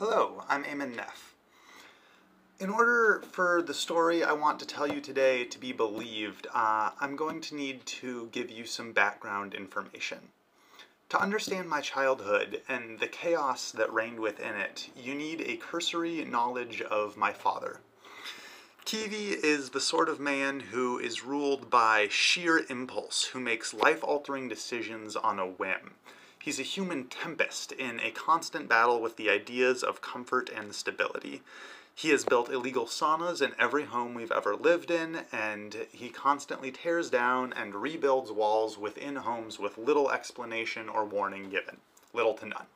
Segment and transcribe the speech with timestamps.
[0.00, 1.34] Hello, I'm Eamon Neff.
[2.58, 6.92] In order for the story I want to tell you today to be believed, uh,
[6.98, 10.20] I'm going to need to give you some background information.
[11.10, 16.24] To understand my childhood and the chaos that reigned within it, you need a cursory
[16.24, 17.80] knowledge of my father.
[18.86, 24.02] Kiwi is the sort of man who is ruled by sheer impulse, who makes life
[24.02, 25.90] altering decisions on a whim.
[26.42, 31.42] He's a human tempest in a constant battle with the ideas of comfort and stability.
[31.94, 36.72] He has built illegal saunas in every home we've ever lived in, and he constantly
[36.72, 41.76] tears down and rebuilds walls within homes with little explanation or warning given.
[42.14, 42.66] Little to none.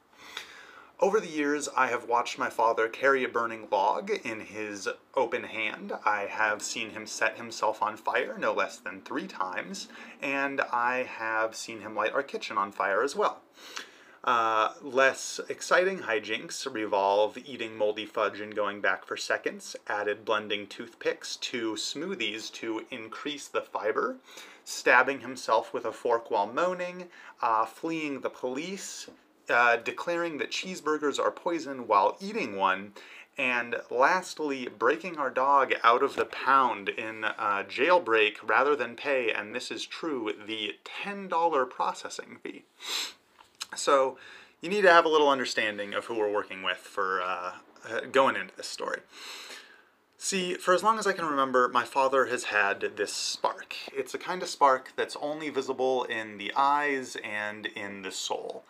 [1.00, 5.42] Over the years, I have watched my father carry a burning log in his open
[5.42, 5.92] hand.
[6.04, 9.88] I have seen him set himself on fire no less than three times,
[10.22, 13.42] and I have seen him light our kitchen on fire as well.
[14.22, 20.66] Uh, less exciting hijinks revolve eating moldy fudge and going back for seconds, added blending
[20.66, 24.16] toothpicks to smoothies to increase the fiber,
[24.64, 27.08] stabbing himself with a fork while moaning,
[27.42, 29.10] uh, fleeing the police,
[29.48, 32.92] uh, declaring that cheeseburgers are poison while eating one,
[33.36, 39.32] and lastly, breaking our dog out of the pound in uh, jailbreak rather than pay,
[39.32, 42.64] and this is true, the $10 processing fee.
[43.74, 44.18] So
[44.60, 47.52] you need to have a little understanding of who we're working with for uh,
[47.90, 49.00] uh, going into this story.
[50.16, 53.76] See, for as long as I can remember, my father has had this spark.
[53.92, 58.64] It's a kind of spark that's only visible in the eyes and in the soul.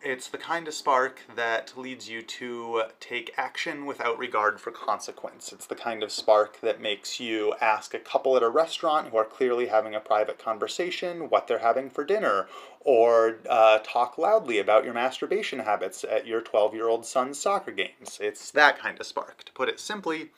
[0.00, 5.52] It's the kind of spark that leads you to take action without regard for consequence.
[5.52, 9.16] It's the kind of spark that makes you ask a couple at a restaurant who
[9.16, 12.46] are clearly having a private conversation what they're having for dinner,
[12.80, 17.72] or uh, talk loudly about your masturbation habits at your 12 year old son's soccer
[17.72, 18.18] games.
[18.20, 19.42] It's that kind of spark.
[19.44, 20.30] To put it simply,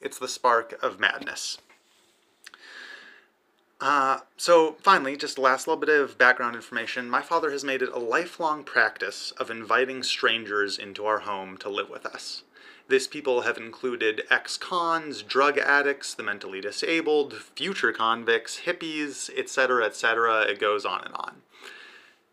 [0.00, 1.58] it's the spark of madness.
[3.78, 7.10] Uh, so finally, just last little bit of background information.
[7.10, 11.68] My father has made it a lifelong practice of inviting strangers into our home to
[11.68, 12.42] live with us.
[12.88, 20.42] This people have included ex-cons, drug addicts, the mentally disabled, future convicts, hippies, etc., etc.
[20.42, 21.42] It goes on and on.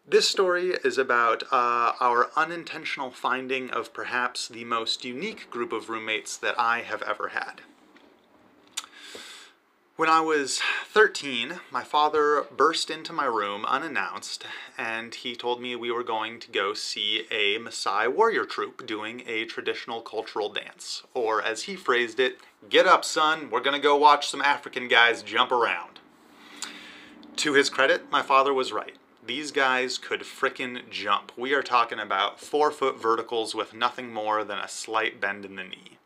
[0.07, 5.89] This story is about uh, our unintentional finding of perhaps the most unique group of
[5.89, 7.61] roommates that I have ever had.
[9.95, 14.43] When I was 13, my father burst into my room unannounced
[14.75, 19.21] and he told me we were going to go see a Maasai warrior troupe doing
[19.27, 21.03] a traditional cultural dance.
[21.13, 22.39] Or as he phrased it,
[22.69, 25.99] get up son, we're gonna go watch some African guys jump around.
[27.35, 28.95] To his credit, my father was right.
[29.23, 31.31] These guys could frickin' jump.
[31.37, 35.55] We are talking about four foot verticals with nothing more than a slight bend in
[35.55, 35.99] the knee.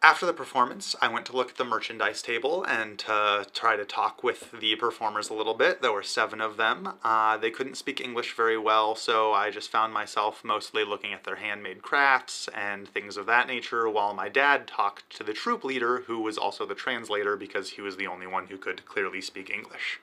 [0.00, 3.84] After the performance, I went to look at the merchandise table and to try to
[3.84, 5.82] talk with the performers a little bit.
[5.82, 6.94] There were seven of them.
[7.02, 11.24] Uh, they couldn't speak English very well, so I just found myself mostly looking at
[11.24, 15.64] their handmade crafts and things of that nature while my dad talked to the troop
[15.64, 19.20] leader, who was also the translator because he was the only one who could clearly
[19.20, 19.98] speak English.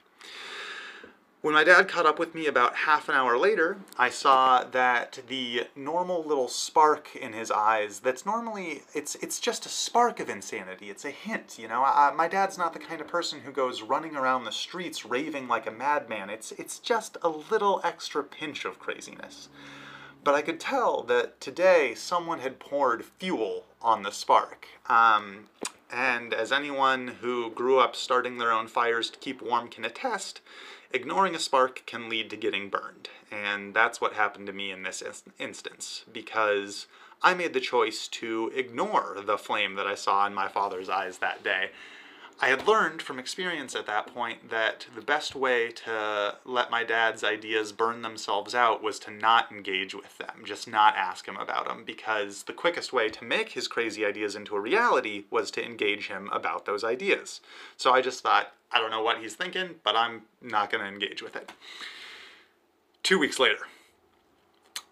[1.46, 5.20] When my dad caught up with me about half an hour later, I saw that
[5.28, 10.28] the normal little spark in his eyes, that's normally, it's, it's just a spark of
[10.28, 10.90] insanity.
[10.90, 11.84] It's a hint, you know?
[11.84, 15.48] I, my dad's not the kind of person who goes running around the streets raving
[15.48, 16.32] like a madman.
[16.32, 19.50] It's, it's just a little extra pinch of craziness.
[20.24, 24.68] But I could tell that today someone had poured fuel on the spark.
[24.88, 25.46] Um,
[25.92, 30.42] and as anyone who grew up starting their own fires to keep warm can attest,
[30.92, 33.10] ignoring a spark can lead to getting burned.
[33.32, 35.04] And that's what happened to me in this
[35.40, 36.88] instance, because
[37.22, 41.18] I made the choice to ignore the flame that I saw in my father's eyes
[41.20, 41.72] that day.
[42.42, 46.84] I had learned from experience at that point that the best way to let my
[46.84, 51.38] dad's ideas burn themselves out was to not engage with them, just not ask him
[51.38, 55.50] about them, because the quickest way to make his crazy ideas into a reality was
[55.52, 57.40] to engage him about those ideas.
[57.78, 60.90] So I just thought, I don't know what he's thinking, but I'm not going to
[60.90, 61.54] engage with it.
[63.02, 63.68] Two weeks later,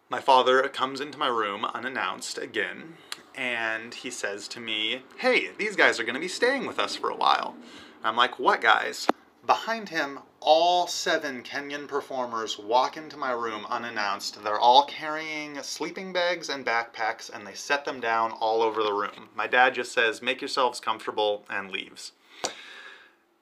[0.09, 2.93] my father comes into my room unannounced again
[3.35, 6.95] and he says to me, hey, these guys are going to be staying with us
[6.95, 7.55] for a while.
[7.97, 9.07] And I'm like, what guys?
[9.45, 14.43] Behind him, all seven Kenyan performers walk into my room unannounced.
[14.43, 18.93] They're all carrying sleeping bags and backpacks, and they set them down all over the
[18.93, 19.29] room.
[19.35, 22.13] My dad just says, make yourselves comfortable, and leaves.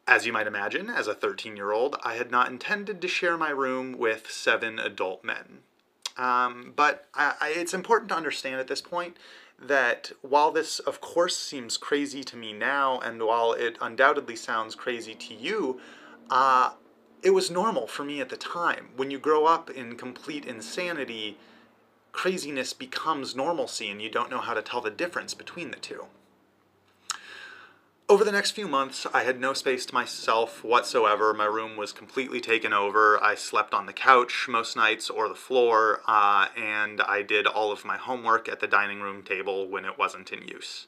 [0.07, 3.38] As you might imagine, as a 13 year old, I had not intended to share
[3.38, 5.59] my room with seven adult men.
[6.17, 9.17] Um, but I, I, it's important to understand at this point
[9.61, 14.75] that while this, of course, seems crazy to me now, and while it undoubtedly sounds
[14.75, 15.79] crazy to you,
[16.29, 16.71] uh,
[17.21, 18.89] it was normal for me at the time.
[18.95, 21.37] When you grow up in complete insanity,
[22.11, 26.05] craziness becomes normalcy and you don't know how to tell the difference between the two.
[28.11, 31.33] Over the next few months, I had no space to myself whatsoever.
[31.33, 33.17] My room was completely taken over.
[33.23, 37.71] I slept on the couch most nights or the floor, uh, and I did all
[37.71, 40.87] of my homework at the dining room table when it wasn't in use.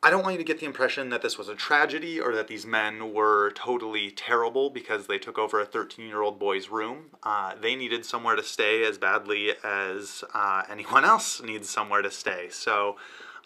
[0.00, 2.46] I don't want you to get the impression that this was a tragedy or that
[2.46, 7.06] these men were totally terrible because they took over a 13 year old boy's room.
[7.24, 12.12] Uh, they needed somewhere to stay as badly as uh, anyone else needs somewhere to
[12.12, 12.46] stay.
[12.48, 12.96] So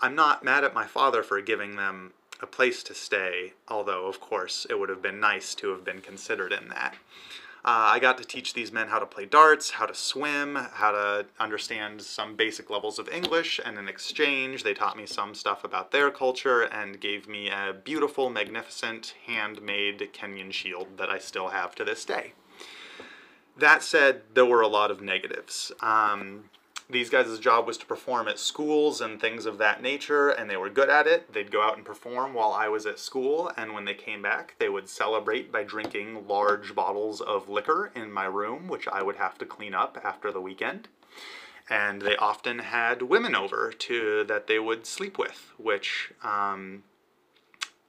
[0.02, 2.12] I'm not mad at my father for giving them
[2.44, 6.02] a place to stay, although, of course, it would have been nice to have been
[6.02, 6.94] considered in that.
[7.64, 10.92] Uh, I got to teach these men how to play darts, how to swim, how
[10.92, 15.64] to understand some basic levels of English, and in exchange, they taught me some stuff
[15.64, 21.48] about their culture and gave me a beautiful, magnificent, handmade Kenyan shield that I still
[21.48, 22.34] have to this day.
[23.56, 25.72] That said, there were a lot of negatives.
[25.80, 26.50] Um,
[26.88, 30.56] these guys' job was to perform at schools and things of that nature, and they
[30.56, 31.32] were good at it.
[31.32, 34.54] They'd go out and perform while I was at school, and when they came back,
[34.58, 39.16] they would celebrate by drinking large bottles of liquor in my room, which I would
[39.16, 40.88] have to clean up after the weekend.
[41.70, 46.82] And they often had women over to that they would sleep with, which um,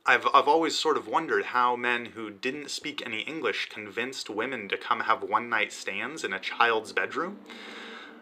[0.06, 4.70] I've, I've always sort of wondered how men who didn't speak any English convinced women
[4.70, 7.40] to come have one night stands in a child's bedroom.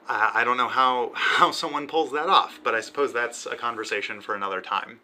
[0.07, 3.55] Uh, I don't know how, how someone pulls that off, but I suppose that's a
[3.55, 4.99] conversation for another time.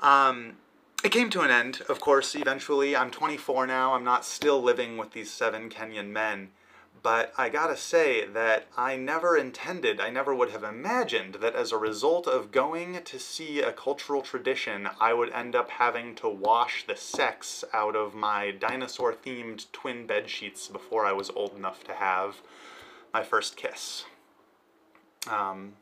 [0.00, 0.54] Um,
[1.02, 2.94] it came to an end, of course, eventually.
[2.94, 3.94] I'm 24 now.
[3.94, 6.50] I'm not still living with these seven Kenyan men.
[7.02, 11.72] But I gotta say that I never intended, I never would have imagined that as
[11.72, 16.28] a result of going to see a cultural tradition, I would end up having to
[16.28, 21.56] wash the sex out of my dinosaur themed twin bed sheets before I was old
[21.56, 22.42] enough to have
[23.12, 24.04] my first kiss.
[25.28, 25.74] Um,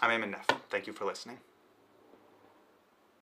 [0.00, 0.46] I'm Eamon Neff.
[0.70, 1.38] Thank you for listening.